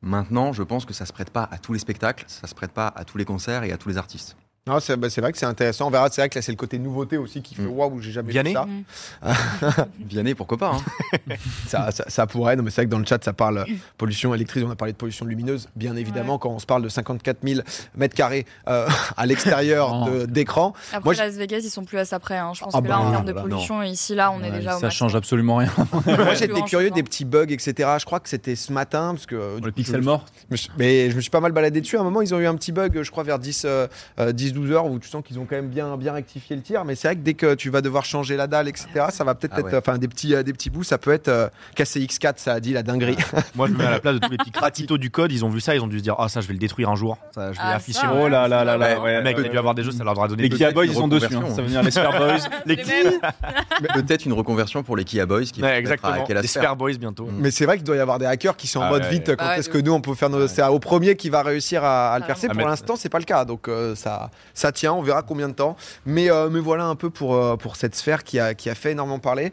Maintenant, 0.00 0.52
je 0.52 0.62
pense 0.62 0.84
que 0.84 0.94
ça 0.94 1.04
se 1.06 1.12
prête 1.12 1.30
pas 1.30 1.48
à 1.50 1.58
tous 1.58 1.72
les 1.72 1.78
spectacles, 1.80 2.24
ça 2.28 2.46
se 2.46 2.54
prête 2.54 2.70
pas 2.72 2.86
à 2.94 3.04
tous 3.04 3.18
les 3.18 3.24
concerts 3.24 3.64
et 3.64 3.72
à 3.72 3.76
tous 3.76 3.88
les 3.88 3.98
artistes. 3.98 4.36
Non, 4.68 4.80
c'est 4.80 4.96
bah, 4.96 5.08
c'est 5.10 5.20
vrai 5.20 5.32
que 5.32 5.38
c'est 5.38 5.46
intéressant. 5.46 5.86
On 5.86 5.90
verra. 5.90 6.08
C'est 6.10 6.20
vrai 6.20 6.28
que 6.28 6.34
là, 6.38 6.42
c'est 6.42 6.52
le 6.52 6.56
côté 6.56 6.78
nouveauté 6.78 7.16
aussi 7.16 7.42
qui 7.42 7.54
fait 7.54 7.62
Mm. 7.62 7.70
waouh, 7.70 8.00
j'ai 8.00 8.12
jamais 8.12 8.30
Vianney 8.32 8.50
vu 8.50 8.54
ça. 8.54 8.66
Mm. 8.66 9.84
Vianney, 10.08 10.34
pourquoi 10.34 10.58
pas 10.58 10.72
hein 10.74 11.32
ça, 11.66 11.90
ça. 11.90 12.04
ça 12.08 12.26
pourrait. 12.26 12.56
Non, 12.56 12.62
mais 12.62 12.70
c'est 12.70 12.82
vrai 12.82 12.86
que 12.86 12.90
dans 12.90 12.98
le 12.98 13.06
chat, 13.06 13.22
ça 13.22 13.32
parle 13.32 13.64
pollution 13.96 14.34
électrique. 14.34 14.64
On 14.66 14.70
a 14.70 14.76
parlé 14.76 14.92
de 14.92 14.98
pollution 14.98 15.24
lumineuse. 15.26 15.68
Bien 15.76 15.96
évidemment, 15.96 16.34
Ouais. 16.34 16.38
quand 16.42 16.50
on 16.50 16.58
se 16.58 16.66
parle 16.66 16.82
de 16.82 16.88
54 16.88 17.38
000 17.42 17.60
mètres 17.96 18.14
carrés 18.14 18.46
euh, 18.68 18.88
à 19.16 19.26
l'extérieur 19.26 19.88
Oh. 20.06 20.10
de- 20.10 20.26
d'écran. 20.26 20.74
Après, 20.92 21.00
Moi, 21.04 21.14
Las 21.14 21.34
Vegas, 21.34 21.60
ils 21.64 21.70
sont 21.70 21.84
plus 21.84 21.98
à 21.98 22.04
ça 22.04 22.18
près. 22.18 22.36
hein. 22.36 22.52
Je 22.54 22.60
pense 22.62 22.74
Ah 22.76 22.80
que 22.82 22.86
là, 22.88 22.98
bah, 22.98 23.02
en 23.04 23.10
termes 23.10 23.24
de 23.24 23.32
bah, 23.32 23.42
non. 23.42 23.48
pollution, 23.48 23.82
ici, 23.82 24.14
là, 24.14 24.30
on 24.30 24.42
est 24.42 24.50
déjà 24.50 24.76
au 24.76 24.80
ça 24.80 24.86
max. 24.86 24.94
change 24.96 25.16
absolument 25.16 25.56
rien. 25.56 25.72
Moi, 26.06 26.34
j'étais 26.34 26.60
curieux 26.62 26.90
des 26.90 27.02
petits 27.02 27.24
bugs, 27.24 27.46
etc. 27.48 27.88
Je 27.98 28.04
crois 28.04 28.20
que 28.20 28.28
c'était 28.28 28.56
ce 28.56 28.72
matin 28.72 29.14
parce 29.14 29.26
que 29.26 29.34
euh, 29.34 29.54
Le 29.56 29.70
coup, 29.70 29.76
pixel 29.76 30.00
je- 30.00 30.04
mort. 30.04 30.24
je 30.50 30.68
mais 30.78 31.10
je 31.10 31.16
me 31.16 31.20
suis 31.20 31.30
pas 31.30 31.40
mal 31.40 31.52
baladé 31.52 31.80
dessus. 31.80 31.96
À 31.96 32.00
un 32.00 32.04
moment, 32.04 32.20
ils 32.22 32.34
ont 32.34 32.38
eu 32.38 32.46
un 32.46 32.54
petit 32.54 32.72
bug, 32.72 33.02
je 33.02 33.10
crois, 33.10 33.24
vers 33.24 33.38
10, 33.38 33.62
euh, 33.64 33.86
euh, 34.20 34.32
10-12 34.58 34.72
heures 34.72 34.86
où 34.86 34.98
tu 34.98 35.08
sens 35.08 35.22
qu'ils 35.24 35.38
ont 35.38 35.46
quand 35.48 35.56
même 35.56 35.68
bien, 35.68 35.96
bien 35.96 36.12
rectifié 36.12 36.56
le 36.56 36.62
tir. 36.62 36.84
Mais 36.84 36.94
c'est 36.94 37.08
vrai 37.08 37.16
que 37.16 37.20
dès 37.20 37.34
que 37.34 37.54
tu 37.54 37.70
vas 37.70 37.80
devoir 37.80 38.04
changer 38.04 38.36
la 38.36 38.46
dalle, 38.46 38.68
etc., 38.68 38.86
ça 39.10 39.24
va 39.24 39.34
peut-être 39.34 39.54
Ah 39.56 39.60
être, 39.60 39.66
ouais. 39.72 39.76
enfin, 39.76 39.98
des 39.98 40.08
petits, 40.08 40.34
euh, 40.34 40.42
des 40.42 40.52
petits 40.52 40.70
bouts. 40.70 40.84
Ça 40.84 40.98
peut 40.98 41.12
être 41.12 41.28
euh, 41.28 41.48
KCX4, 41.76 42.34
ça 42.36 42.52
a 42.54 42.60
dit 42.60 42.72
la 42.72 42.82
dinguerie. 42.82 43.16
Moi, 43.54 43.68
je 43.68 43.72
me 43.72 43.78
mets 43.78 43.84
à 43.86 43.90
la 43.90 44.00
place 44.00 44.14
de 44.14 44.18
tous 44.20 44.30
les 44.30 44.36
petits 44.38 44.50
cratitos 44.50 44.98
du 44.98 45.10
code. 45.10 45.32
Ils 45.32 45.44
ont 45.44 45.48
vu 45.48 45.60
ça, 45.60 45.74
ils 45.74 45.80
ont 45.82 45.86
dû 45.86 45.98
se 45.98 46.02
dire 46.02 46.16
Ah, 46.18 46.28
ça, 46.28 46.40
je 46.40 46.46
vais 46.46 46.52
le 46.54 46.58
détruire 46.58 46.88
un 46.90 46.96
jour. 46.96 47.18
Ça, 47.34 47.48
je 47.52 47.58
vais 47.58 47.62
Ah, 47.62 47.76
afficher. 47.76 48.00
ça, 48.00 48.12
Oh 48.14 48.28
là 48.28 48.48
là 48.48 48.64
là 48.64 48.76
là. 48.76 49.00
Ouais. 49.00 49.22
mec, 49.22 49.36
il 49.38 49.46
a 49.46 49.48
dû 49.48 49.58
avoir 49.58 49.74
des 49.74 49.82
jeux, 49.82 49.92
ça 49.92 50.04
leur 50.04 50.16
aura 50.16 50.28
donné 50.28 50.42
Les 50.44 50.48
Kia 50.48 50.70
Boys, 50.72 50.86
ils 50.86 50.94
sont 50.94 51.08
dessus. 51.08 51.34
hein. 51.34 51.42
Ça 51.54 51.62
veut 51.62 51.68
dire 51.68 51.82
les 51.82 51.90
Spare 51.90 52.16
Boys. 52.18 52.36
Les 52.66 52.76
qui. 52.76 52.90
Peut-être 53.94 54.24
une 54.26 54.32
reconversion 54.32 54.82
pour 54.82 54.96
les 54.96 55.04
Kia 55.04 55.26
Boys 55.26 55.44
qui 55.44 55.62
Ouais, 55.62 55.78
exactement. 55.78 56.24
Les. 56.28 56.46
Spare 56.46 56.76
Boys 56.76 56.94
bientôt. 56.98 57.26
Mm. 57.26 57.38
Mais 57.40 57.50
c'est 57.50 57.64
vrai 57.66 57.76
qu'il 57.76 57.84
doit 57.84 57.96
y 57.96 58.00
avoir 58.00 58.18
des 58.18 58.26
hackers 58.26 58.56
qui 58.56 58.66
sont 58.66 58.80
en 58.80 58.84
Ah 58.84 58.90
mode 58.90 59.04
vite. 59.06 59.36
Quand 59.36 59.44
Bah 59.44 59.58
est-ce 59.58 59.68
que 59.68 59.78
nous 59.78 59.92
on 59.92 60.00
peut 60.00 60.14
faire 60.14 60.30
nos... 60.30 60.46
C'est 60.48 60.62
au 60.64 60.78
premier 60.78 61.16
qui 61.16 61.30
va 61.30 61.42
réussir 61.42 61.84
à, 61.84 62.12
à 62.12 62.18
le 62.18 62.24
Ah, 62.24 62.26
percer. 62.26 62.48
Pour 62.48 62.66
l'instant, 62.66 62.96
c'est 62.96 63.08
pas 63.08 63.18
le 63.18 63.24
cas. 63.24 63.44
Donc 63.44 63.68
euh, 63.68 63.94
ça, 63.94 64.30
ça 64.54 64.72
tient. 64.72 64.92
On 64.92 65.02
verra 65.02 65.22
combien 65.22 65.48
de 65.48 65.54
temps. 65.54 65.76
Mais, 66.06 66.30
euh, 66.30 66.48
voilà 66.60 66.86
un 66.86 66.96
peu 66.96 67.10
pour, 67.10 67.34
euh, 67.34 67.56
pour 67.56 67.76
cette 67.76 67.94
sphère 67.94 68.24
qui 68.24 68.38
a, 68.38 68.54
qui 68.54 68.68
a 68.68 68.74
fait 68.74 68.92
énormément 68.92 69.18
parler. 69.18 69.52